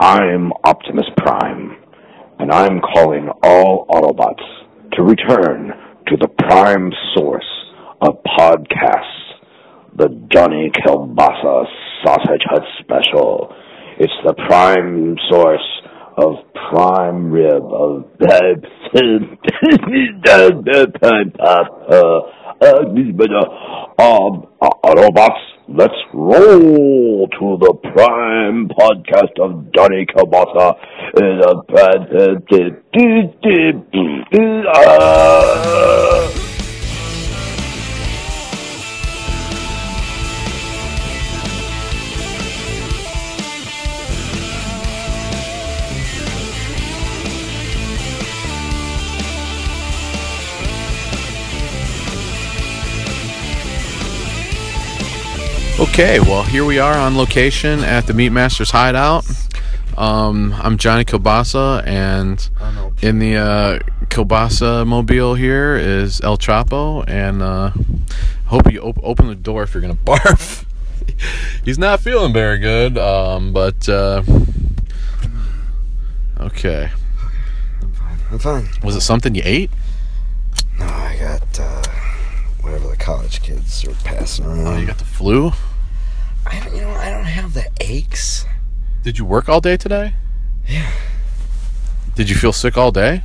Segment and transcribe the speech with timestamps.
[0.00, 1.76] I'm Optimus Prime,
[2.40, 4.42] and I'm calling all Autobots
[4.94, 5.70] to return
[6.08, 7.46] to the prime source
[8.00, 9.38] of podcasts,
[9.96, 11.64] the Johnny Kilbasa
[12.04, 13.54] Sausage Hut Special.
[14.00, 15.80] It's the prime source
[16.18, 16.38] of
[16.70, 18.04] prime rib of
[23.98, 24.48] um,
[24.84, 25.53] Autobots.
[25.66, 30.76] Let's roll to the prime podcast of Johnny Kilbasa.
[34.66, 36.43] Uh,
[55.94, 59.24] Okay, well, here we are on location at the Meat Masters Hideout.
[59.96, 62.50] Um, I'm Johnny Kilbasa, and
[63.00, 67.70] in the uh, Kilbasa mobile here is El Choppo, and uh,
[68.46, 70.64] hope you op- open the door if you're gonna barf.
[71.64, 74.24] He's not feeling very good, um, but uh,
[76.40, 76.90] okay.
[77.80, 78.18] I'm fine.
[78.32, 78.68] I'm fine.
[78.82, 79.70] Was it something you ate?
[80.76, 81.84] No, I got uh,
[82.62, 84.66] whatever the college kids are passing around.
[84.66, 85.52] Oh, you got the flu.
[86.46, 88.46] I don't, you know, I don't have the aches.
[89.02, 90.14] Did you work all day today?
[90.66, 90.90] Yeah.
[92.14, 93.22] Did you feel sick all day?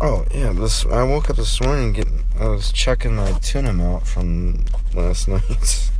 [0.00, 2.24] Oh yeah, this I woke up this morning getting.
[2.38, 5.90] I was checking my tuna melt from last night.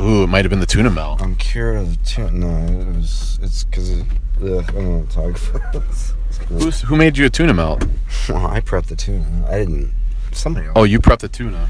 [0.00, 1.20] Ooh, it might have been the tuna melt.
[1.22, 2.30] I'm cured of the tuna.
[2.32, 3.38] No, it was.
[3.42, 4.06] It's because it.
[4.42, 5.84] Ugh, I don't want to talk about.
[6.48, 7.86] Who's, who made you a tuna melt?
[8.28, 9.46] Well, I prepped the tuna.
[9.48, 9.92] I didn't.
[10.32, 10.72] Somebody else.
[10.76, 11.68] Oh, you prepped the tuna.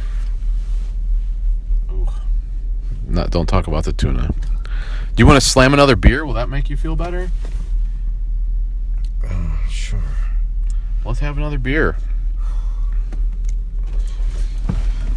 [3.08, 3.12] Ooh.
[3.12, 4.28] No, don't talk about the tuna.
[5.14, 6.25] Do you want to slam another beer?
[6.25, 7.31] Will that make you feel better?
[9.28, 10.00] Oh, sure.
[11.05, 11.97] Let's have another beer.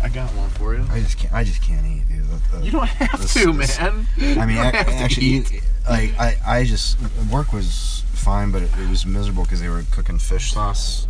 [0.04, 0.86] I got one for you.
[0.92, 1.34] I just can't.
[1.34, 2.24] I just can't eat, dude.
[2.52, 4.06] The- the- You don't have this- to, this- man.
[4.18, 5.64] I You mean, don't I, have to actually, eat.
[5.90, 6.98] like I, I just
[7.32, 11.08] work was fine, but it, it was miserable because they were cooking fish sauce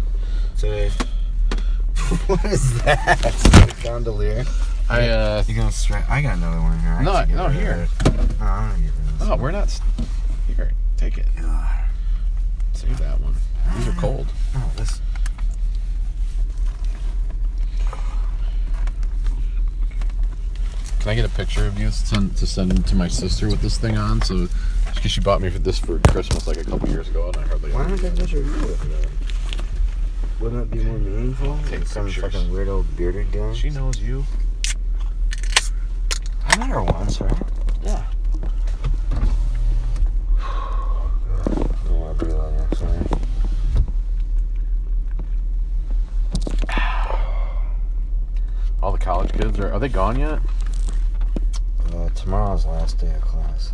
[0.57, 0.89] today.
[2.27, 3.75] what is that?
[3.83, 4.45] Gondolier.
[4.89, 5.43] I uh.
[5.47, 6.09] You gonna straight?
[6.09, 6.91] I got another one here.
[6.91, 7.87] I No, should get no, rid of here.
[7.89, 8.39] it.
[8.39, 9.27] No, I'm gonna get rid of this.
[9.29, 9.81] Oh, we're not.
[10.55, 11.25] Here, take it.
[12.73, 13.35] Save that one.
[13.77, 14.27] These are cold.
[14.55, 15.01] Oh, this.
[20.99, 23.61] Can I get a picture of you to send, to send to my sister with
[23.61, 24.21] this thing on?
[24.21, 24.47] So,
[24.93, 27.43] because she bought me for this for Christmas like a couple years ago, and I
[27.47, 27.71] hardly.
[27.71, 28.31] Why don't they it.
[28.31, 29.09] you with it?
[30.41, 31.57] Wouldn't it be more meaningful?
[31.63, 32.23] Take than some pictures.
[32.33, 33.53] fucking weirdo bearded guy.
[33.53, 34.25] She knows you.
[36.55, 37.33] I met her once, right?
[37.83, 38.05] Yeah.
[41.89, 42.53] No, I'll be like.
[48.81, 49.73] All the college kids are.
[49.73, 50.39] Are they gone yet?
[51.93, 53.73] Uh, tomorrow's last day of classes.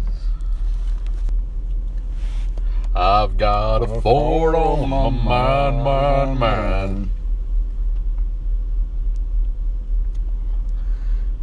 [2.95, 7.09] I've got a Ford on my mind, mind, mind.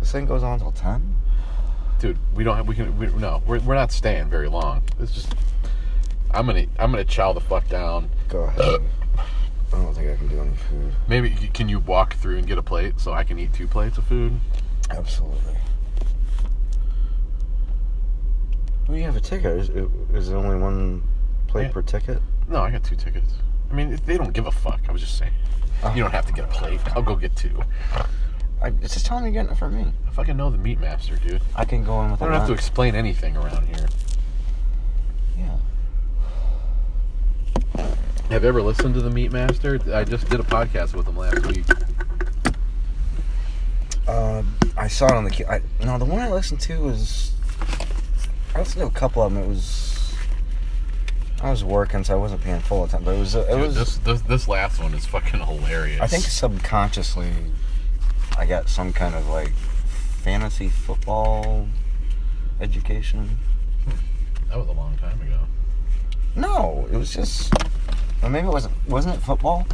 [0.01, 1.18] This thing goes on until 10?
[1.99, 2.69] Dude, we don't have.
[2.69, 2.97] We can.
[2.99, 4.83] We, no, we're, we're not staying very long.
[5.01, 5.35] It's just.
[6.31, 6.67] I'm gonna.
[6.79, 8.09] I'm gonna chow the fuck down.
[8.29, 8.61] Go ahead.
[8.61, 8.79] Uh,
[9.73, 10.93] I don't think I can do any food.
[11.09, 13.99] Maybe can you walk through and get a plate so I can eat two plates
[13.99, 14.33] of food?
[14.91, 15.55] Absolutely.
[18.87, 19.57] Well, you have a ticket.
[19.59, 19.69] Is,
[20.15, 21.03] is there only one
[21.49, 21.73] plate Yeah.
[21.73, 22.23] per ticket?
[22.49, 23.35] No, I got two tickets.
[23.71, 24.81] I mean, they don't give a fuck.
[24.89, 25.33] I was just saying.
[25.83, 25.95] Ah.
[25.95, 26.81] You don't have to get a plate.
[26.97, 27.61] I'll go get two.
[28.61, 29.93] I, it's just telling me you're getting it for me.
[30.07, 31.43] I fucking know the meat master, dude.
[31.55, 33.87] I can go in with I don't have to explain anything around here.
[35.39, 35.59] Yeah.
[38.31, 39.79] Have you ever listened to the Meat Master?
[39.95, 41.65] I just did a podcast with him last week.
[44.07, 44.43] Uh,
[44.77, 45.51] I saw it on the.
[45.51, 47.33] I, no, the one I listened to was.
[48.55, 49.43] I listened to a couple of them.
[49.43, 50.15] It was.
[51.41, 53.05] I was working, so I wasn't paying full attention.
[53.05, 53.35] But it was.
[53.35, 53.75] It Dude, was.
[53.75, 56.01] this, this this last one is fucking hilarious.
[56.01, 57.33] I think subconsciously,
[58.39, 59.51] I got some kind of like
[60.23, 61.67] fantasy football
[62.61, 63.37] education.
[64.49, 65.41] that was a long time ago.
[66.37, 67.53] No, it was just.
[68.23, 68.75] Or maybe it wasn't.
[68.89, 69.67] Wasn't it football?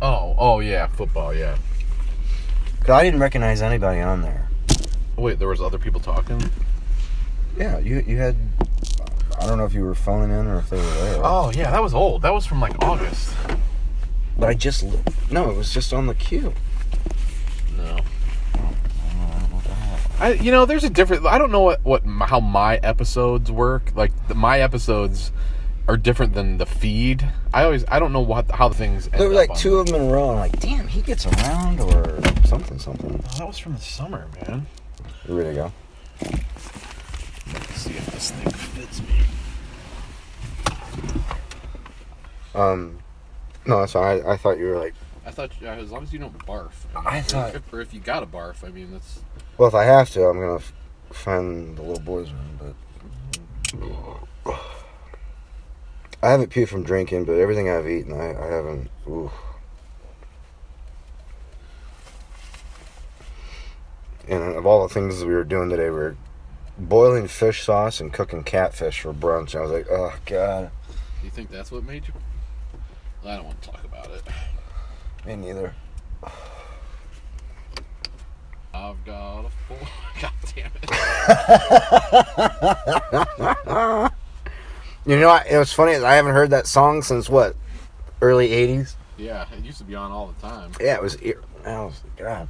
[0.00, 1.56] Oh, oh yeah, football, yeah.
[2.80, 4.48] 'Cause I didn't recognize anybody on there.
[5.16, 6.42] Wait, there was other people talking.
[7.56, 8.36] Yeah, you you had.
[9.38, 11.20] I don't know if you were phoning in or if they were there.
[11.22, 12.22] Oh yeah, that was old.
[12.22, 13.34] That was from like August.
[14.38, 14.84] But I just.
[15.30, 16.52] No, it was just on the queue.
[17.76, 17.84] No.
[17.84, 19.98] I don't know what the hell.
[20.20, 21.26] I, you know, there's a different.
[21.26, 23.92] I don't know what, what how my episodes work.
[23.94, 25.32] Like the, my episodes
[25.88, 27.28] are different than the feed.
[27.52, 29.08] I always I don't know what how the things.
[29.08, 30.30] There were up like on two of them in a row.
[30.30, 33.22] I'm like, damn, he gets around or something, something.
[33.24, 34.66] Oh, that was from the summer, man.
[35.26, 35.72] Where'd it go?
[37.52, 39.08] Let's see if this thing fits me.
[42.54, 42.98] Um,
[43.66, 44.24] no, that's fine.
[44.24, 44.94] I, I thought you were like,
[45.24, 46.72] I thought uh, as long as you don't barf.
[46.96, 49.20] I or thought- if, or if you got a barf, I mean that's.
[49.58, 50.72] well, if I have to, I'm gonna f-
[51.10, 52.74] find the little boy's room.
[54.44, 54.56] But
[56.22, 58.90] I haven't puked from drinking, but everything I've eaten, I, I haven't.
[59.08, 59.30] Ooh.
[64.28, 66.16] And of all the things we were doing today, we were
[66.78, 69.54] boiling fish sauce and cooking catfish for brunch.
[69.56, 72.12] I was like, oh god, Do you think that's what made you?
[73.24, 74.22] I don't want to talk about it.
[75.26, 75.74] me neither.
[78.74, 79.78] I've got a full.
[80.20, 80.70] God damn
[84.02, 84.12] it.
[85.04, 85.46] You know, what?
[85.48, 85.96] it was funny.
[85.96, 87.56] I haven't heard that song since what,
[88.20, 88.94] early '80s.
[89.18, 90.70] Yeah, it used to be on all the time.
[90.80, 91.16] Yeah, it was.
[91.20, 91.34] I
[91.80, 92.48] was oh, God.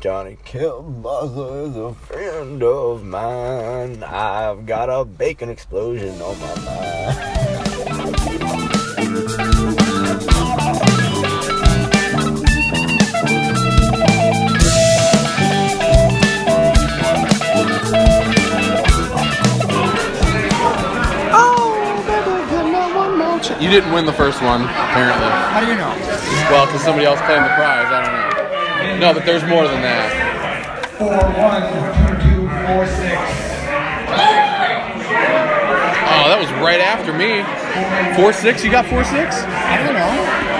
[0.00, 4.02] Johnny Kilbasa is a friend of mine.
[4.02, 7.18] I've got a bacon explosion on my mind.
[21.30, 23.36] Oh, baby, get me one more.
[23.60, 25.28] You didn't win the first one, apparently.
[25.28, 25.94] How do you know?
[26.50, 27.92] Well, because somebody else claimed the prize.
[27.92, 28.39] I don't know.
[29.00, 30.12] No, but there's more than that.
[31.00, 33.16] Four one two two four six.
[36.04, 37.40] Oh, that was right after me.
[38.12, 38.60] Four six.
[38.60, 39.40] You got four six.
[39.40, 40.04] I don't know.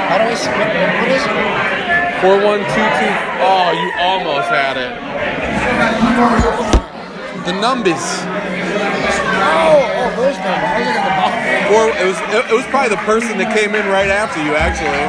[0.08, 0.32] How do I?
[0.32, 1.36] What, what is it?
[2.24, 3.12] Four one two two.
[3.44, 4.96] Oh, you almost had it.
[7.44, 8.00] The numbers.
[9.36, 10.80] Oh, oh, those numbers.
[10.80, 11.44] Looking the bottom.
[11.68, 12.16] It was.
[12.32, 15.04] It, it was probably the person that came in right after you, actually.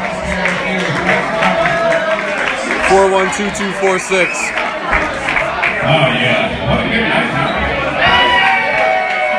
[2.91, 4.35] Four one two two four six.
[4.35, 6.51] Oh yeah.
[6.67, 7.31] What a good night.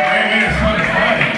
[0.09, 1.29] Great way to start the party.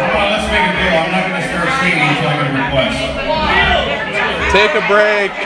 [0.00, 0.96] Come on, let's make a deal.
[0.96, 2.96] I'm not gonna start singing until I get a request.
[4.56, 5.36] Take a break.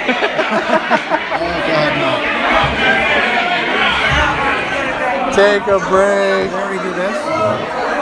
[1.34, 2.14] Oh God, no.
[5.34, 6.46] Take a break.
[6.46, 7.18] Did I already do this?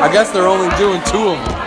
[0.05, 1.62] I guess they're only doing two of them.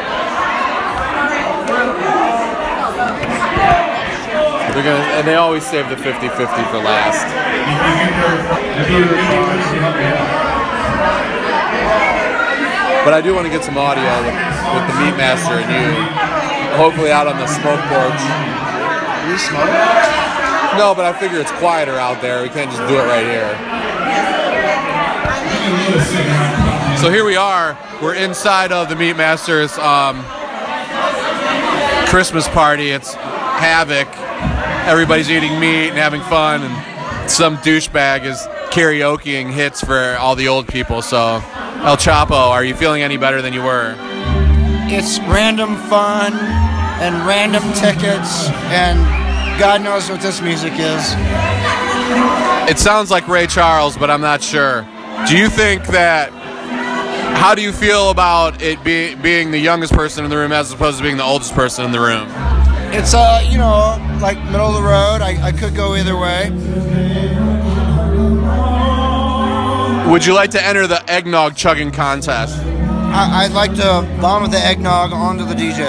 [4.75, 6.36] They're gonna, and they always save the 50-50
[6.68, 7.24] for last.
[7.24, 8.36] If you get their,
[8.75, 10.27] if you get their request, you help me out.
[13.07, 15.95] But I do want to get some audio with, with the Meat Master and you.
[16.75, 18.19] Hopefully out on the smoke porch.
[19.31, 19.72] You smoke?
[20.75, 22.44] No, but I figure it's quieter out there.
[22.44, 23.56] We can't just do it right here.
[27.00, 27.77] So here we are.
[28.01, 30.25] We're inside of the Meat Master's um,
[32.10, 32.89] Christmas party.
[32.89, 34.25] It's havoc.
[34.89, 38.39] Everybody's eating meat and having fun, and some douchebag is
[38.71, 41.01] karaokeing hits for all the old people.
[41.01, 41.42] So,
[41.83, 43.95] El Choppo, are you feeling any better than you were?
[44.88, 46.33] it's random fun
[47.01, 49.00] and random tickets and
[49.60, 51.13] God knows what this music is.
[52.69, 54.88] It sounds like Ray Charles, but I'm not sure.
[55.27, 56.31] Do you think that?
[57.36, 60.72] How do you feel about it be, being the youngest person in the room as
[60.72, 62.27] opposed to being the oldest person in the room?
[62.93, 65.22] It's uh, you know, like middle of the road.
[65.22, 66.50] I, I could go either way.
[70.12, 72.57] Would you like to enter the eggnog chugging contest?
[72.57, 75.88] I, I'd like to vomit the eggnog onto the DJ.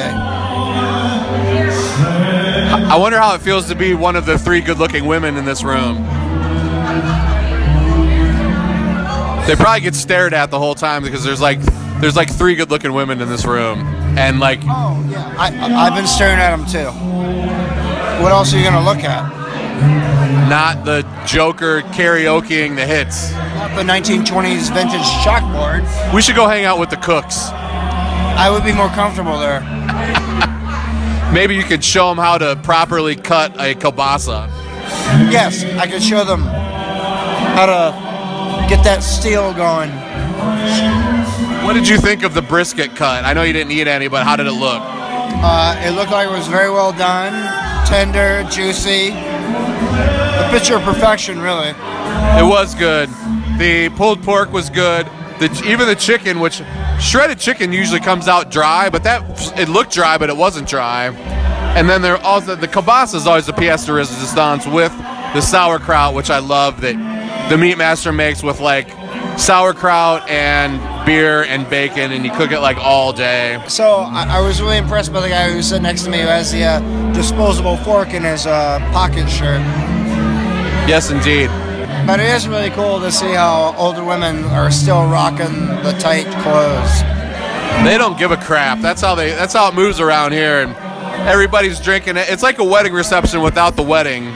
[2.89, 5.63] I wonder how it feels to be one of the three good-looking women in this
[5.63, 5.97] room.
[9.47, 11.61] They probably get stared at the whole time because there's like
[12.01, 13.81] there's like three good-looking women in this room,
[14.19, 17.06] and like Oh yeah, I, I I've been staring at them too.
[18.23, 19.37] What else are you gonna look at?
[20.49, 23.33] not the Joker karaokeing the hits.
[23.33, 25.83] Not the 1920s vintage chalkboard.
[26.15, 27.49] We should go hang out with the cooks.
[27.51, 29.61] I would be more comfortable there.
[31.33, 34.49] Maybe you could show them how to properly cut a kielbasa.
[35.31, 39.91] Yes, I could show them how to get that steel going.
[41.65, 43.25] What did you think of the brisket cut?
[43.25, 44.81] I know you didn't eat any, but how did it look?
[44.81, 47.33] Uh, it looked like it was very well done,
[47.87, 49.11] tender, juicy.
[49.11, 51.69] The picture of perfection, really.
[51.69, 53.09] It was good.
[53.59, 55.07] The pulled pork was good.
[55.39, 56.63] The even the chicken, which
[57.01, 59.23] shredded chicken usually comes out dry, but that
[59.59, 61.09] it looked dry, but it wasn't dry.
[61.77, 64.93] And then there also the kielbasa is always the pièce de résistance with
[65.35, 68.89] the sauerkraut, which I love that the meat master makes with like
[69.37, 73.63] sauerkraut and beer and bacon, and you cook it like all day.
[73.69, 76.27] So I, I was really impressed by the guy who sat next to me who
[76.27, 79.61] has the uh, disposable fork in his uh, pocket shirt.
[80.89, 81.49] Yes, indeed.
[82.07, 86.27] But it is really cool to see how older women are still rocking the tight
[86.43, 87.03] clothes.
[87.85, 88.81] They don't give a crap.
[88.81, 89.31] That's how they.
[89.31, 90.75] That's how it moves around here, and
[91.29, 92.29] everybody's drinking it.
[92.29, 94.33] It's like a wedding reception without the wedding.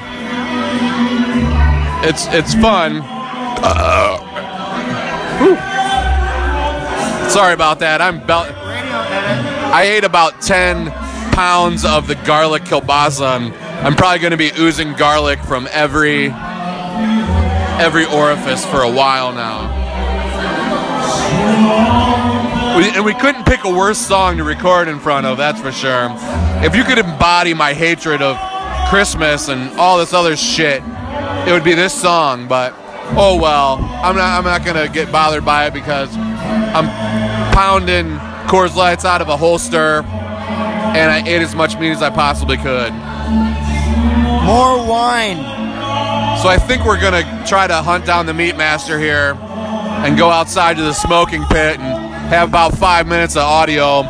[2.02, 3.02] It's it's fun.
[5.40, 5.56] Whew.
[7.30, 8.00] Sorry about that.
[8.02, 8.52] I'm bel-
[9.72, 10.90] I ate about ten
[11.32, 13.36] pounds of the garlic kielbasa.
[13.36, 13.54] and
[13.86, 16.30] I'm probably going to be oozing garlic from every
[17.80, 19.78] every orifice for a while now.
[22.76, 25.72] We, and we couldn't pick a worse song to record in front of, that's for
[25.72, 26.08] sure.
[26.64, 28.36] If you could embody my hatred of
[28.88, 30.82] Christmas and all this other shit,
[31.46, 32.74] it would be this song, but
[33.16, 33.78] oh well.
[34.02, 36.86] I'm not I'm not gonna get bothered by it because I'm
[37.52, 42.10] pounding Coors Lights out of a holster and I ate as much meat as I
[42.10, 42.92] possibly could.
[44.44, 45.36] More wine.
[46.42, 49.36] So I think we're gonna try to hunt down the meat master here
[50.04, 51.82] and go outside to the smoking pit and
[52.32, 54.02] have about five minutes of audio.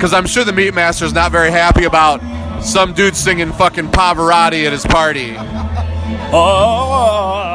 [0.00, 2.20] Cause I'm sure the meat master is not very happy about
[2.62, 5.36] some dude singing fucking Pavarotti at his party.
[6.34, 7.51] Oh,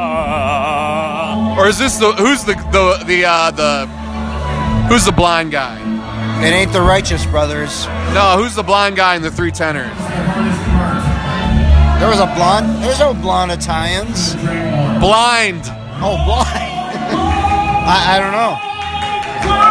[1.58, 3.86] Or is this the who's the the the uh, the
[4.88, 5.76] who's the blind guy?
[6.40, 7.84] It ain't the righteous brothers.
[8.14, 9.96] No, who's the blind guy in the three tenors?
[11.98, 12.80] There was a blonde.
[12.80, 14.36] There's no blonde Italians.
[14.36, 15.64] Blind.
[16.00, 16.46] Oh, blind.
[17.90, 19.67] I, I don't know.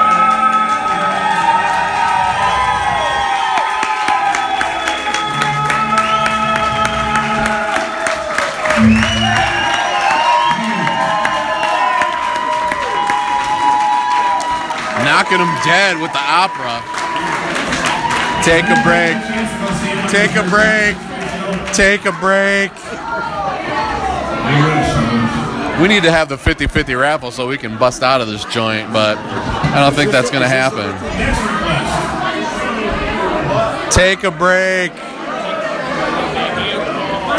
[15.17, 16.77] Knocking him dead with the opera.
[18.45, 19.17] Take a break.
[20.11, 20.95] Take a break.
[21.73, 22.71] Take a break.
[25.81, 28.45] We need to have the 50 50 raffle so we can bust out of this
[28.45, 30.93] joint, but I don't think that's going to happen.
[33.89, 34.91] Take a break.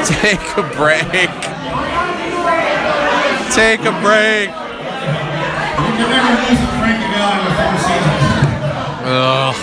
[0.04, 1.30] Take a break.
[3.54, 4.50] Take a break.
[9.10, 9.54] Ugh.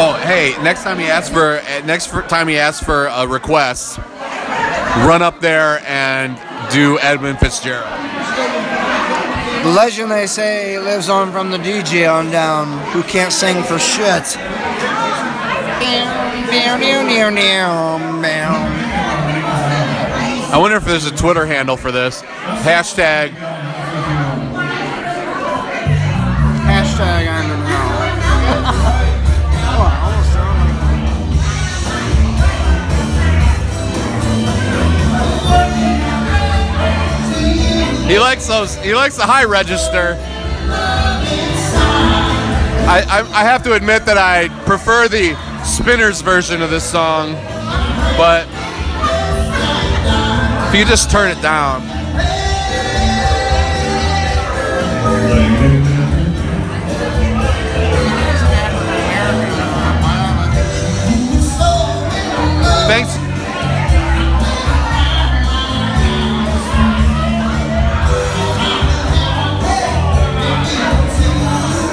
[0.00, 0.54] Oh, hey!
[0.62, 5.40] Next time he asks for uh, next time he asks for a request, run up
[5.40, 6.38] there and
[6.70, 7.88] do Edmund Fitzgerald.
[9.64, 13.78] The legend they say lives on from the DJ on down, who can't sing for
[13.78, 14.36] shit.
[20.50, 22.22] I wonder if there's a Twitter handle for this.
[22.22, 23.47] Hashtag Hashtag
[38.08, 38.74] He likes those.
[38.76, 40.16] He likes the high register.
[42.88, 47.34] I, I, I have to admit that I prefer the Spinners version of this song,
[48.16, 48.48] but
[50.68, 51.97] if you just turn it down.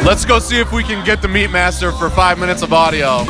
[0.06, 3.24] Let's go see if we can get the Meat Master for five minutes of audio.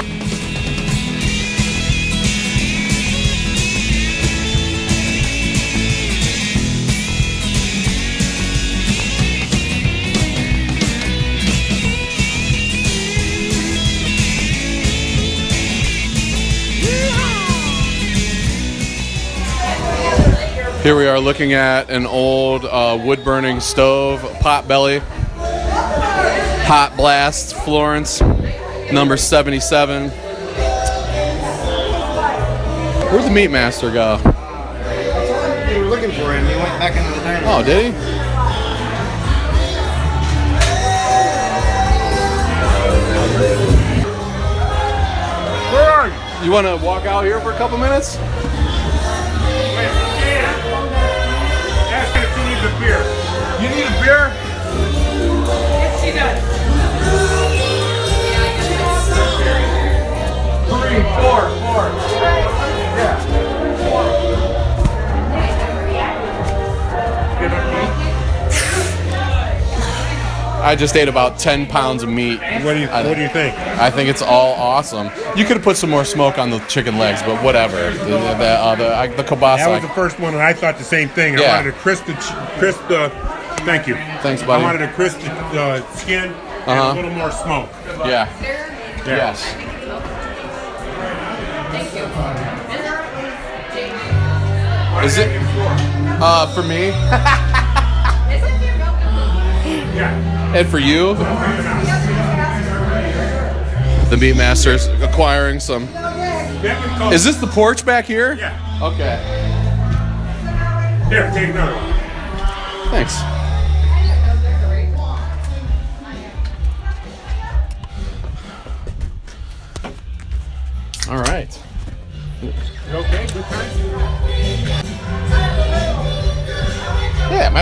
[20.84, 25.02] Here we are looking at an old uh, wood burning stove, pot belly.
[26.68, 28.22] Hot Blast, Florence,
[28.92, 30.10] number 77.
[33.12, 34.18] Where'd the Meat Master go?
[35.70, 36.44] You were looking for him.
[36.48, 37.46] He went back into the diner.
[37.48, 37.92] Oh, did he?
[45.72, 46.16] Where are you?
[46.44, 48.18] You want to walk out here for a couple minutes?
[51.94, 53.04] Ask if you need the beer.
[53.62, 54.45] You need a beer?
[60.70, 62.96] Three, four, four.
[70.68, 72.40] I just ate about 10 pounds of meat.
[72.64, 73.56] What do you I- What do you think?
[73.80, 75.12] I think it's all awesome.
[75.36, 77.92] You could have put some more smoke on the chicken legs, but whatever.
[77.92, 79.58] The, the, uh, the, I, the kielbasa.
[79.58, 81.38] That was the first one, and I thought the same thing.
[81.38, 81.58] I Yeah.
[81.58, 82.14] wanted to crisp the
[82.58, 83.12] crisp the.
[83.66, 83.96] Thank you.
[84.22, 84.62] Thanks, buddy.
[84.64, 86.34] I wanted a crisp uh, skin and
[86.70, 86.94] Uh-huh.
[86.94, 87.70] a little more smoke.
[88.06, 88.28] yeah.
[88.42, 89.06] Yeah.
[89.06, 89.44] Yes.
[91.72, 92.06] Thank you.
[95.06, 95.30] Is it?
[96.22, 96.88] Uh, for me
[99.96, 100.56] Yeah.
[100.56, 101.14] and for you,
[104.10, 105.84] the Meat Masters acquiring some.
[107.12, 108.34] Is this the porch back here?
[108.36, 108.80] Yeah.
[108.82, 109.18] Okay.
[111.10, 111.94] Here, take another one.
[112.90, 113.16] Thanks.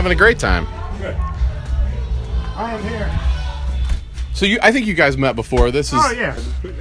[0.03, 0.65] Having a great time.
[0.99, 1.15] Good.
[1.15, 3.19] I am here.
[4.33, 5.71] So you, I think you guys met before.
[5.71, 5.99] This is.
[6.01, 6.37] Oh yeah,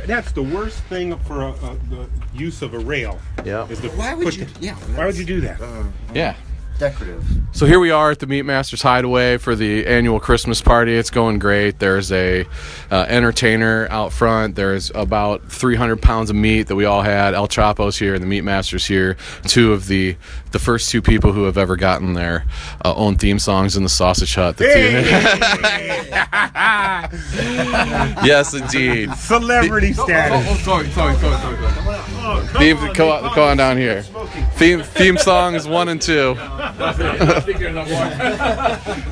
[0.06, 3.20] that's the worst thing for a, a, the use of a rail.
[3.44, 3.68] Yeah.
[3.68, 4.46] Is to Why would you?
[4.46, 4.74] the- Yeah.
[4.96, 5.60] Why would you do that?
[5.60, 6.34] Uh, yeah.
[6.82, 7.24] Decorative.
[7.52, 10.96] So here we are at the Meat Masters Hideaway for the annual Christmas party.
[10.96, 11.78] It's going great.
[11.78, 12.44] There's a
[12.90, 14.56] uh, entertainer out front.
[14.56, 17.34] There's about 300 pounds of meat that we all had.
[17.34, 19.16] El Choppo's here and the Meat Masters here.
[19.46, 20.16] Two of the
[20.50, 22.44] the first two people who have ever gotten their
[22.84, 24.56] uh, own theme songs in the Sausage Hut.
[24.56, 24.72] The two-
[28.26, 29.14] yes, indeed.
[29.14, 30.44] Celebrity status.
[30.50, 31.81] oh sorry, sorry, sorry, sorry.
[32.24, 33.34] Oh, come Theme, on, go, man.
[33.34, 34.02] go on down here.
[34.54, 36.36] Theme theme songs one and two.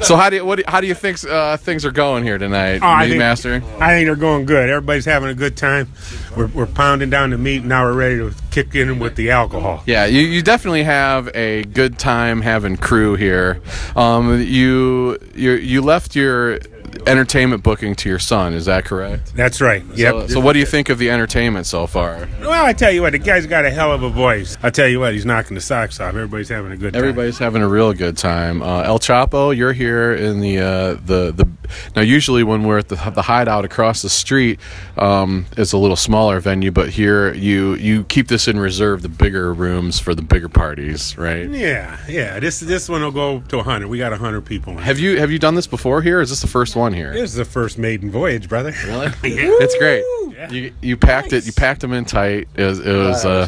[0.03, 2.39] So how do you what do, how do you think uh, things are going here
[2.39, 3.63] tonight, Oh, I Meat think- Master?
[3.81, 4.69] I think they're going good.
[4.71, 5.89] Everybody's having a good time.
[6.37, 7.65] We're, we're pounding down the meat.
[7.65, 9.83] Now we're ready to kick in with the alcohol.
[9.87, 13.61] Yeah, you, you definitely have a good time having crew here.
[13.97, 16.59] Um, you you you left your
[17.07, 18.53] entertainment booking to your son.
[18.55, 19.35] Is that correct?
[19.35, 19.85] That's right.
[19.95, 20.13] Yep.
[20.13, 22.29] So, so what do you think of the entertainment so far?
[22.41, 24.59] well, I tell you what, the guy's got a hell of a voice.
[24.63, 26.09] I tell you what, he's knocking the socks off.
[26.09, 27.01] Everybody's having a good time.
[27.01, 28.63] Everybody's having a real good time.
[28.63, 31.49] Uh, El Choppo, you're here in the uh, the the.
[31.95, 34.59] Now, usually when we're at the, the hideout across the street,
[34.99, 39.09] um, it's a little smaller venue, but here you you keep this in reserve, the
[39.09, 41.49] bigger rooms for the bigger parties, right?
[41.49, 42.41] Yeah, yeah.
[42.41, 43.87] This this one will go to 100.
[43.89, 44.79] We got 100 people in.
[44.79, 46.21] Have you have you done this before here?
[46.21, 47.13] Is this the first one here?
[47.13, 48.75] This is the first maiden voyage, brother.
[48.85, 49.07] Really?
[49.23, 49.51] Yeah.
[49.61, 50.05] It's great.
[50.51, 51.45] You you packed it.
[51.47, 52.49] You packed them in tight.
[52.57, 52.81] It was.
[52.81, 53.47] It was uh,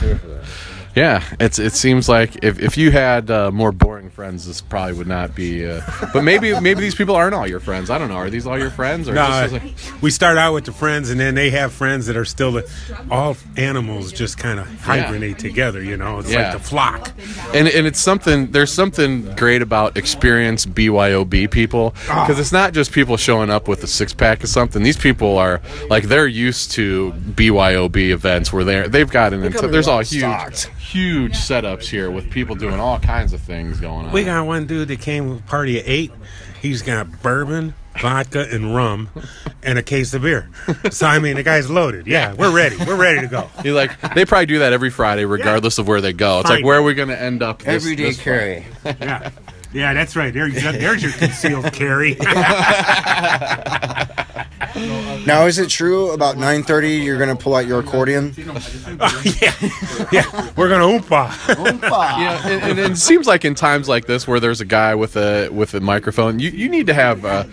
[0.94, 1.22] yeah.
[1.40, 1.58] It's.
[1.58, 5.34] It seems like if, if you had uh, more boring friends, this probably would not
[5.34, 5.66] be.
[5.66, 5.80] Uh,
[6.12, 7.90] but maybe maybe these people aren't all your friends.
[7.90, 8.16] I don't know.
[8.16, 9.08] Are these all your friends?
[9.08, 11.72] Or No, just as a- we start out with the friends, and then they have
[11.72, 12.70] friends that are still the.
[13.10, 16.18] All animals just kind of hibernate together, you know.
[16.18, 16.50] It's Yeah.
[16.52, 17.12] like the flock.
[17.54, 18.50] and and it's something.
[18.52, 22.24] There's something great about experienced BYOB people Ah.
[22.26, 24.82] because it's not just people showing up with a six pack of something.
[24.82, 29.68] These people are like they're used to BYOB events where they're they've got an entire.
[29.68, 34.12] There's all huge huge setups here with people doing all kinds of things going on.
[34.12, 36.10] We got one dude that came with a party of eight.
[36.60, 39.08] He's got bourbon, vodka, and rum,
[39.62, 40.48] and a case of beer.
[40.90, 42.06] So I mean, the guy's loaded.
[42.06, 42.76] Yeah, we're ready.
[42.76, 43.48] We're ready to go.
[43.64, 46.40] You like they probably do that every Friday, regardless of where they go.
[46.40, 46.66] It's like Fine.
[46.66, 47.60] where are we going to end up?
[47.60, 48.66] This, Everyday this carry.
[48.84, 49.30] Yeah,
[49.72, 50.34] yeah, that's right.
[50.34, 52.16] There, there's your concealed carry.
[54.74, 58.34] Now, is it true about 9:30 you're gonna pull out your accordion?
[58.36, 59.54] yeah,
[60.10, 60.50] yeah.
[60.56, 61.30] We're gonna oompa.
[62.18, 65.16] Yeah, and, and it seems like in times like this, where there's a guy with
[65.16, 67.44] a with a microphone, you, you need to have uh,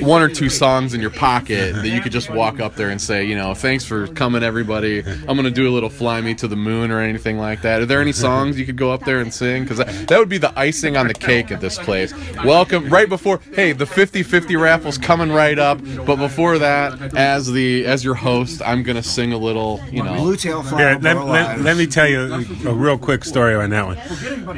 [0.00, 3.00] one or two songs in your pocket that you could just walk up there and
[3.00, 5.00] say, you know, thanks for coming, everybody.
[5.00, 7.80] I'm gonna do a little "Fly Me to the Moon" or anything like that.
[7.82, 9.62] Are there any songs you could go up there and sing?
[9.62, 12.12] Because that, that would be the icing on the cake at this place.
[12.44, 13.40] Welcome right before.
[13.54, 16.65] Hey, the 50-50 raffle's coming right up, but before that,
[17.14, 20.16] as the as your host, I'm gonna sing a little, you know.
[20.16, 20.80] Blue tail fly.
[20.80, 23.98] Yeah, let, let, let me tell you a, a real quick story on that one.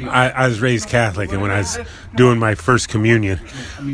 [0.09, 1.79] I, I was raised Catholic, and when I was
[2.15, 3.39] doing my first communion,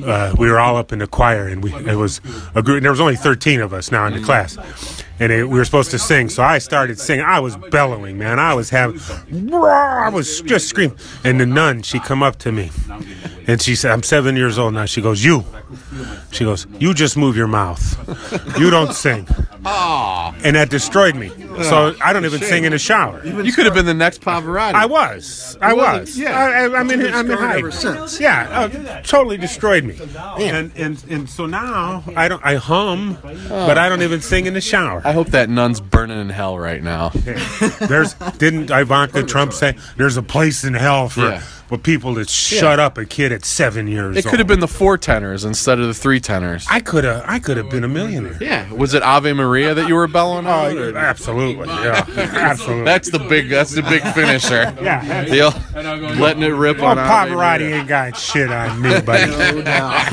[0.06, 2.22] uh, we were all up in the choir, and we it was
[2.56, 2.82] a group.
[2.82, 4.58] There was only thirteen of us now in the class,
[5.20, 6.30] and it, we were supposed to sing.
[6.30, 7.26] So I started singing.
[7.26, 8.40] I was bellowing, man.
[8.40, 9.00] I was having,
[9.54, 10.98] I was just screaming.
[11.24, 12.72] And the nun, she come up to me,
[13.48, 14.86] And she said, I'm seven years old now.
[14.86, 15.44] She goes, You.
[16.32, 17.80] She goes, You just move your mouth.
[18.60, 19.28] You don't sing.
[19.64, 21.30] And that destroyed me.
[21.64, 23.26] So I don't even sing in the shower.
[23.26, 24.74] You could have been the next Pavarotti.
[24.74, 25.58] I was.
[25.62, 26.38] I wasn't- yeah.
[26.38, 27.02] I, I, I'm in.
[27.02, 27.58] I'm in scarred high.
[27.60, 28.20] ever since.
[28.20, 29.98] Yeah, uh, totally destroyed me.
[30.38, 32.44] And, and and so now I don't.
[32.46, 33.18] I hum,
[33.50, 35.02] but I don't even sing in the shower.
[35.06, 37.10] I hope that nun's burning in hell right now.
[37.10, 41.42] There's didn't Ivanka Trump say there's a place in hell for Yeah.
[41.68, 44.16] For people that shut up a kid at seven years.
[44.18, 44.48] It could have old.
[44.48, 46.66] been the four tenors instead of the three tenors.
[46.70, 47.24] I could have.
[47.26, 48.38] I could have been a millionaire.
[48.40, 51.68] Yeah, was it Ave Maria that you were bellowing Oh, or- absolutely.
[51.68, 52.86] Yeah, absolutely.
[52.86, 53.50] That's the big.
[53.50, 54.76] That's the big finisher.
[54.82, 55.26] yeah.
[55.26, 57.76] Deal, letting it rip Well, on Ave Pavarotti Maria.
[57.78, 59.32] ain't got shit on me, buddy.
[59.32, 60.12] No doubt.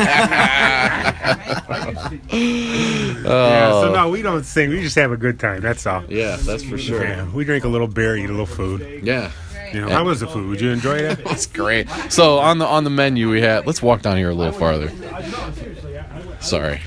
[2.32, 3.92] Yeah, so oh.
[3.94, 4.70] no, we don't sing.
[4.70, 5.60] We just have a good time.
[5.60, 6.04] That's all.
[6.08, 7.02] Yeah, that's for sure.
[7.04, 9.02] Yeah, we drink a little beer, eat a little food.
[9.04, 9.30] Yeah,
[9.72, 10.48] You know, how was the food?
[10.48, 11.20] Would you enjoy that?
[11.26, 11.88] it's great.
[12.08, 13.66] So on the on the menu we had.
[13.66, 14.90] Let's walk down here a little farther.
[16.40, 16.80] Sorry.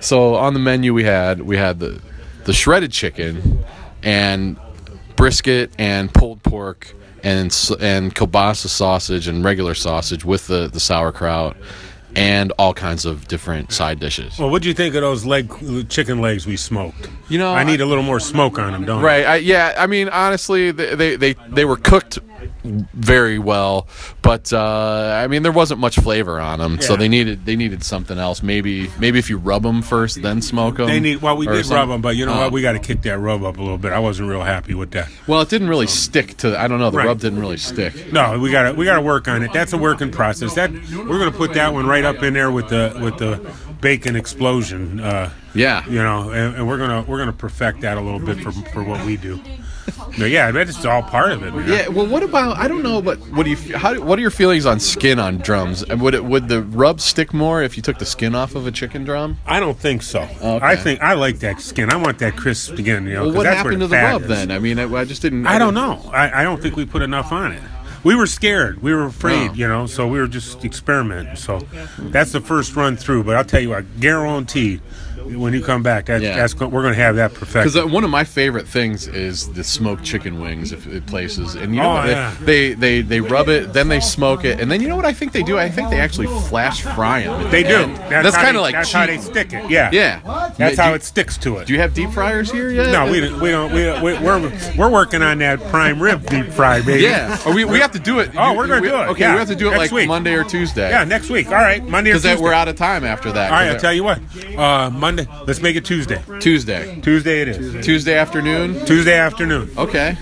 [0.00, 2.00] So on the menu we had we had the
[2.44, 3.64] the shredded chicken
[4.02, 4.58] and
[5.16, 7.46] brisket and pulled pork and
[7.80, 11.56] and kielbasa sausage and regular sausage with the the sauerkraut
[12.16, 14.38] and all kinds of different side dishes.
[14.38, 15.52] Well, what do you think of those leg
[15.90, 17.10] chicken legs we smoked?
[17.28, 19.24] You know, I need a little more smoke on them, don't I?
[19.26, 19.42] Right.
[19.42, 19.74] Yeah.
[19.76, 22.18] I mean, honestly, they, they they they were cooked
[22.64, 23.88] very well,
[24.22, 27.82] but uh, I mean, there wasn't much flavor on them, so they needed they needed
[27.82, 28.42] something else.
[28.42, 30.86] Maybe maybe if you rub them first, then smoke them.
[30.86, 31.20] They need.
[31.20, 32.52] Well, we did rub them, but you know what?
[32.52, 33.92] We got to kick that rub up a little bit.
[33.92, 35.08] I wasn't real happy with that.
[35.26, 36.58] Well, it didn't really stick to.
[36.58, 36.90] I don't know.
[36.90, 37.06] The Right.
[37.06, 38.12] rub didn't really stick.
[38.12, 39.52] No, we got to we got to work on it.
[39.52, 40.54] That's a work in process.
[40.54, 43.40] That we're gonna put that one right up in there with the with the
[43.80, 45.00] bacon explosion.
[45.00, 45.84] Uh, Yeah.
[45.86, 48.82] you know, and, and we're gonna we're gonna perfect that a little bit for for
[48.82, 49.40] what we do.
[50.18, 51.54] But yeah, it's all part of it.
[51.54, 51.68] Man.
[51.68, 51.88] Yeah.
[51.88, 52.56] Well, what about?
[52.56, 53.76] I don't know, but what do you?
[53.76, 54.00] How?
[54.00, 55.82] What are your feelings on skin on drums?
[55.84, 58.66] And would it would the rub stick more if you took the skin off of
[58.66, 59.38] a chicken drum?
[59.46, 60.22] I don't think so.
[60.42, 60.58] Okay.
[60.66, 61.90] I think I like that skin.
[61.92, 63.06] I want that crisp skin.
[63.06, 64.28] You know, Well, what happened to the rub is.
[64.28, 64.50] then?
[64.50, 65.46] I mean, I, I just didn't.
[65.46, 66.10] I don't know.
[66.12, 67.62] I, I don't think we put enough on it.
[68.04, 68.82] We were scared.
[68.82, 69.54] We were afraid, Oh.
[69.54, 71.36] you know, so we were just experimenting.
[71.36, 71.66] So
[71.98, 73.24] that's the first run through.
[73.24, 74.80] But I'll tell you what, guarantee
[75.34, 76.36] when you come back, that, Yeah.
[76.36, 77.72] that's we're going to have that perfected.
[77.74, 81.74] Because one of my favorite things is the smoked chicken wings if at places, and
[81.74, 82.08] you know Oh, what?
[82.08, 82.34] yeah.
[82.40, 85.12] they, they they rub it, then they smoke it, and then you know what I
[85.12, 85.58] think they do?
[85.58, 87.50] I think they actually flash fry them.
[87.50, 87.76] they do.
[87.76, 88.96] And That's, kind of like that's cheap.
[88.96, 89.70] how they stick it.
[89.70, 90.52] Yeah, yeah.
[90.58, 91.66] That's do, how you- it sticks to it.
[91.66, 92.90] Do you have deep fryers here yet?
[92.92, 93.40] no, we don't.
[93.40, 93.72] We don't.
[93.72, 97.02] We, we, we're we're working on that prime rib deep fry, baby.
[97.04, 98.30] Yeah, or we, we have to do it.
[98.36, 99.32] Oh, we're gonna we- do it, Okay, yeah.
[99.32, 100.08] we have to do it Next like week.
[100.08, 100.90] Monday or Tuesday.
[100.90, 101.46] Yeah, next week.
[101.48, 103.50] All right, Monday or because we're out of time after that.
[103.52, 104.20] All right, I'll tell you what.
[104.56, 105.15] Uh, Monday.
[105.46, 106.22] Let's make it Tuesday.
[106.40, 107.84] Tuesday, Tuesday it is.
[107.84, 108.84] Tuesday afternoon.
[108.86, 109.70] Tuesday afternoon.
[109.78, 110.16] Okay,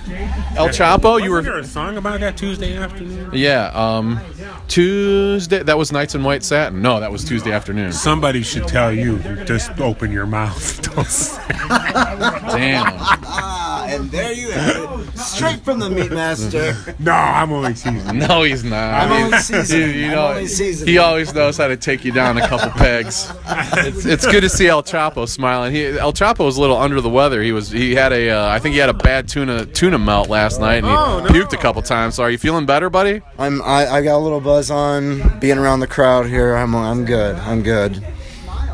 [0.56, 3.30] El Choppo, you Wasn't were there a song about that Tuesday afternoon?
[3.32, 3.70] yeah.
[3.74, 4.20] Um,
[4.68, 5.62] Tuesday.
[5.62, 6.80] That was Nights in White Satin.
[6.82, 7.92] No, that was Tuesday afternoon.
[7.92, 10.82] Somebody should tell you just open your mouth.
[10.94, 12.94] Don't say- Damn.
[13.86, 15.18] And there you have it.
[15.18, 16.74] Straight from the meat master.
[16.98, 18.18] no, I'm only seasoned.
[18.18, 18.94] No, he's not.
[18.94, 19.94] I'm only seasoned.
[19.94, 20.88] you I'm know, only seasoned.
[20.88, 23.30] he always knows how to take you down a couple pegs.
[23.46, 25.72] It's, it's good to see El Choppo smiling.
[25.74, 27.42] He, El Choppo was a little under the weather.
[27.42, 27.70] He was.
[27.70, 28.30] He had a.
[28.30, 31.20] Uh, I think he had a bad tuna tuna melt last night, and he Oh,
[31.20, 31.30] no.
[31.30, 32.14] puked a couple times.
[32.16, 33.20] So are you feeling better, buddy?
[33.38, 36.54] I'm I, I got a little buzz on being around the crowd here.
[36.54, 37.36] I'm I'm good.
[37.36, 38.04] I'm good.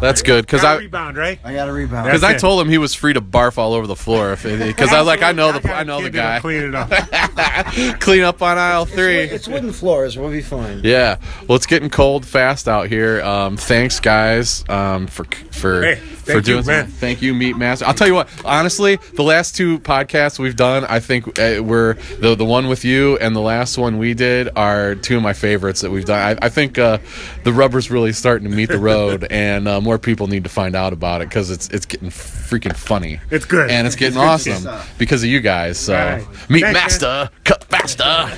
[0.01, 1.39] That's good because I rebound, right?
[1.45, 2.07] I got a rebound.
[2.07, 5.01] Because I told him he was free to barf all over the floor, because I
[5.01, 6.41] like I know the I know the guy.
[6.41, 6.91] Clean it up.
[8.01, 9.17] Clean up on aisle three.
[9.19, 10.17] It's wooden floors.
[10.17, 10.81] We'll be fine.
[10.83, 13.23] Yeah, well, it's getting cold fast out here.
[13.23, 15.95] Um, thanks, guys, um, for for Hey,
[16.31, 16.67] for thank you, doing.
[16.67, 16.85] man.
[16.87, 17.85] some- Thank you, Meat Master.
[17.87, 18.29] I'll tell you what.
[18.45, 22.85] Honestly, the last two podcasts we've done, I think uh, we're the the one with
[22.85, 26.39] you and the last one we did are two of my favorites that we've done.
[26.43, 26.99] I, I think uh,
[27.45, 30.75] the rubber's really starting to meet the road, and uh, more people need to find
[30.77, 33.21] out about it because it's it's getting freaking funny.
[33.31, 33.71] It's good.
[33.71, 35.79] and it's getting It's awesome because of you guys.
[35.79, 36.27] So, right.
[36.51, 38.29] Meat Thanks, Master, cut faster.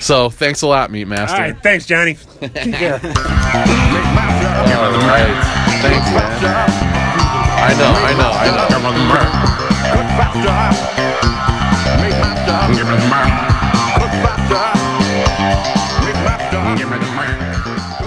[0.00, 1.36] So, thanks a lot, Meat Master.
[1.36, 2.16] All right, thanks, Johnny.
[2.42, 2.48] All
[5.08, 5.44] right.
[5.80, 6.10] Thanks,
[6.42, 6.97] man.
[7.60, 8.68] I know, I know, I know.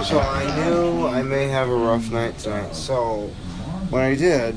[0.04, 2.74] So I knew I may have a rough night tonight.
[2.74, 3.30] So
[3.90, 4.56] when I did,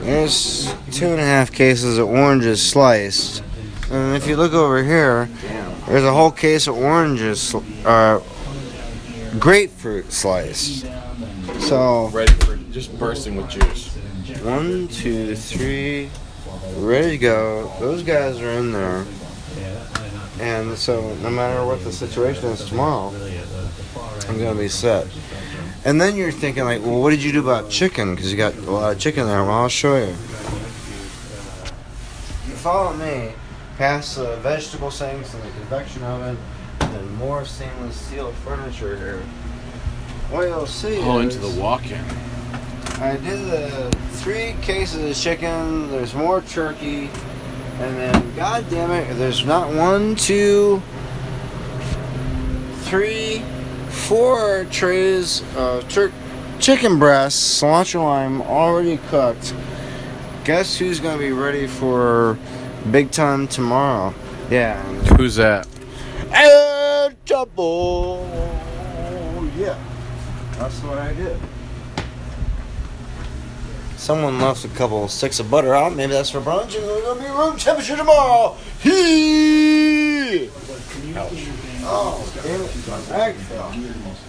[0.00, 3.42] there's two and a half cases of oranges sliced,
[3.90, 5.28] and if you look over here,
[5.86, 7.54] there's a whole case of oranges,
[7.84, 8.20] uh,
[9.38, 10.86] grapefruit sliced.
[11.60, 13.92] So Ready for just bursting with juice.
[14.44, 16.08] one, two, three,
[16.76, 17.72] ready to go.
[17.80, 19.04] Those guys are in there.
[20.38, 23.12] And so, no matter what the situation is tomorrow,
[24.28, 25.08] I'm gonna be set.
[25.84, 28.14] And then you're thinking like, well, what did you do about chicken?
[28.14, 29.42] Because you got a lot of chicken there.
[29.42, 30.10] Well, I'll show you.
[32.46, 33.32] You follow me
[33.76, 36.38] past the vegetable sinks and the convection oven,
[36.78, 39.22] and more stainless steel furniture here.
[40.30, 42.04] What you'll see Oh, is into the walk-in.
[43.00, 45.88] I did the three cases of chicken.
[45.88, 47.08] There's more turkey,
[47.78, 50.82] and then, god damn it, there's not one, two,
[52.80, 53.44] three,
[53.88, 56.12] four trays of tur-
[56.58, 59.54] chicken breasts, cilantro lime, already cooked.
[60.44, 62.36] Guess who's gonna be ready for
[62.90, 64.12] big time tomorrow?
[64.50, 64.82] Yeah,
[65.16, 65.68] Who's that?
[66.32, 68.24] El Choppo.
[69.56, 69.78] Yeah,
[70.58, 71.38] that's what I did.
[74.08, 75.94] Someone left a couple sticks of butter out.
[75.94, 78.56] Maybe that's for brunch, and we're gonna be room temperature tomorrow.
[78.80, 80.48] Hee!
[81.84, 82.68] Oh, damn it!
[82.70, 83.70] Fell.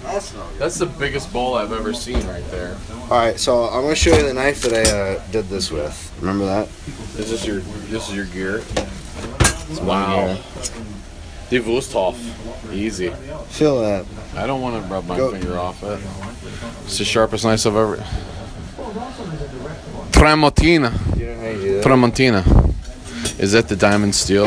[0.03, 0.59] That's not good.
[0.59, 2.75] That's the biggest bowl I've ever seen right there.
[3.03, 6.13] All right, so I'm gonna show you the knife that I uh, did this with.
[6.19, 6.67] Remember that?
[7.17, 8.61] Is this your this is your gear?
[9.81, 10.37] my Wow.
[11.49, 12.17] Die Wüsthof.
[12.73, 13.11] Easy.
[13.47, 14.05] Feel that.
[14.35, 15.31] I don't want to rub my Go.
[15.31, 16.01] finger off it.
[16.83, 18.05] It's the sharpest knife I've ever.
[20.19, 20.91] Tramontina.
[21.17, 21.85] You know how you do that?
[21.85, 22.41] Tramontina.
[23.39, 24.45] Is that the diamond steel?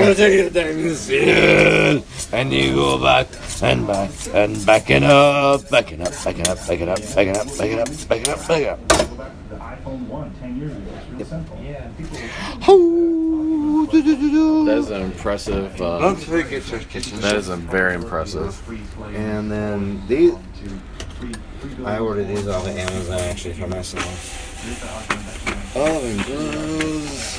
[2.32, 3.26] And you go back
[3.62, 7.88] and back and backing up, backing up, backing up, backing up, backing up, backing up,
[8.08, 8.78] backing up, backing up.
[8.88, 11.24] iPhone 1 10 years ago.
[11.24, 11.58] Simple.
[11.62, 11.88] Yeah,
[14.66, 15.80] That is an impressive.
[15.80, 17.18] Uh, Don't forget your kitchen.
[17.20, 18.60] that is a very impressive.
[19.14, 20.34] And then these,
[21.84, 24.48] I ordered these off of Amazon actually for myself.
[25.74, 27.38] Oven gloves,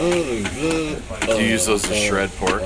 [0.00, 1.26] oven gloves.
[1.26, 2.62] Do you use those to shred pork?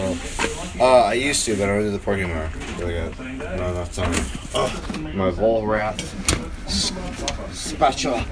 [0.78, 2.48] Uh, I used to, but I don't do the pork anymore.
[2.78, 3.18] Really good.
[3.38, 4.12] Not enough time.
[4.54, 4.70] Oh,
[5.14, 6.00] my Vollrath
[7.52, 8.24] spatula.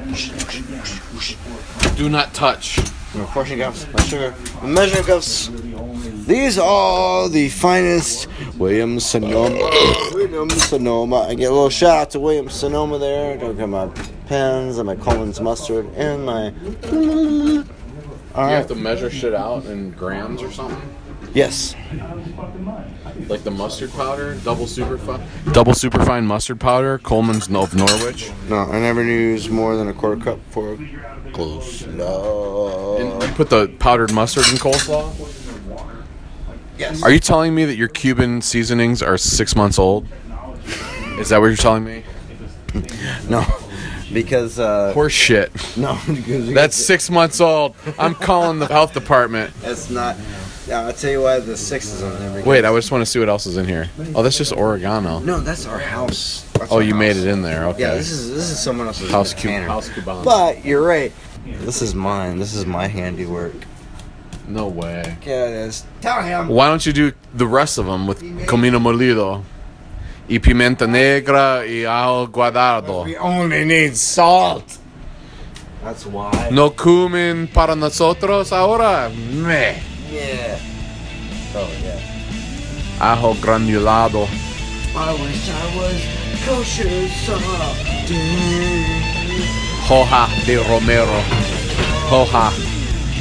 [1.97, 2.79] Do not touch.
[3.15, 5.49] My portion cups, my sugar, my measuring cups.
[6.27, 9.59] These are the finest Williams Sonoma.
[10.13, 11.23] Williams Sonoma.
[11.23, 13.39] I get a little shout out to Williams Sonoma there.
[13.39, 13.89] Don't get my
[14.27, 16.53] pens and my Colman's mustard and my.
[16.91, 17.65] You
[18.35, 18.69] All have right.
[18.69, 20.95] to measure shit out in grams or something.
[21.33, 21.75] Yes.
[23.29, 25.21] Like the mustard powder, double super fine,
[25.53, 28.31] double superfine mustard powder, Colman's of Norwich.
[28.49, 30.79] No, I never use more than a quarter cup for
[31.33, 31.87] close.
[31.87, 32.97] No.
[32.99, 35.13] And you put the powdered mustard in coleslaw.
[36.79, 37.03] Yes.
[37.03, 40.07] Are you telling me that your Cuban seasonings are six months old?
[41.19, 42.05] Is that what you're telling me?
[43.29, 43.45] No.
[44.13, 45.51] Because uh Horse shit.
[45.77, 47.75] no, That's six months old.
[47.99, 49.53] I'm calling the health department.
[49.61, 50.17] that's not.
[50.69, 52.45] Yeah, I'll tell you why the six is on there.
[52.45, 53.89] Wait, I just want to see what else is in here.
[54.17, 55.21] Oh, that's just oregano.
[55.21, 56.45] No, that's our house.
[56.55, 57.63] That's Oh, our you made it in there.
[57.63, 57.97] Yeah, Okay.
[57.99, 60.25] this is this is someone else's House Cu- House Cubana.
[60.25, 61.13] But you're right.
[61.45, 62.39] This is mine.
[62.39, 63.55] This is my handiwork.
[64.49, 65.17] No way.
[65.25, 65.85] Yeah, it is.
[66.01, 66.49] Tell him.
[66.49, 69.43] Why don't you do the rest of them with comino molido,
[70.29, 73.03] y pimienta negra y ajo guardado?
[73.03, 74.65] We only need salt.
[75.85, 76.51] That's why.
[76.51, 79.09] No cumin para nosotros ahora.
[79.09, 79.77] Meh.
[80.11, 80.59] Yeah.
[81.55, 83.13] Oh yeah.
[83.13, 84.27] Ajo granulado.
[84.97, 86.03] I wish I was
[86.45, 87.41] kosher salt.
[89.89, 91.21] Hoja de romero.
[92.11, 92.51] Hoja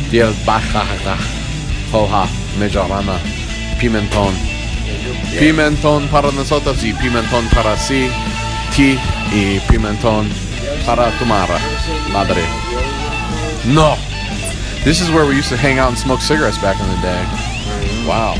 [0.09, 1.17] de albahaca.
[1.91, 3.19] Hoja mejarana.
[3.79, 4.54] Pimentón.
[5.39, 8.09] Pimentón para nosotros y pimentón para sí.
[8.75, 8.97] Ti
[9.33, 10.29] y pimentón
[10.85, 11.55] para tu madre.
[12.11, 12.43] Madre.
[13.65, 13.97] No.
[14.83, 17.21] This is where we used to hang out and smoke cigarettes back in the day.
[18.07, 18.35] Wow.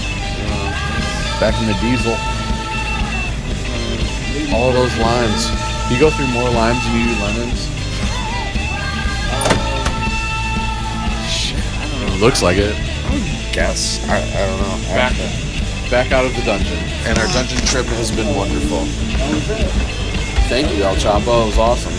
[1.39, 2.15] Back in the diesel.
[4.53, 5.49] All those limes.
[5.91, 7.65] You go through more limes than you do lemons.
[11.27, 12.25] Shit, I don't know.
[12.25, 12.75] Looks like it.
[12.75, 14.07] I Guess.
[14.07, 14.87] I, I don't know.
[14.95, 15.44] Back,
[15.95, 16.77] back out of the dungeon.
[17.07, 18.83] And our dungeon trip has been wonderful.
[20.49, 21.43] Thank you, El Choppo.
[21.43, 21.94] It was awesome.